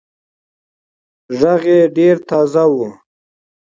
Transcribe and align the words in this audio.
غږ 1.39 1.63
يې 1.73 1.79
ډېر 1.97 2.15
تازه 2.29 2.63
وو. 2.71 2.89